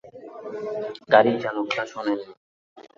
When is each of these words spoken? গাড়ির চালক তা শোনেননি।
গাড়ির 1.13 1.37
চালক 1.43 1.67
তা 1.71 1.83
শোনেননি। 1.91 2.31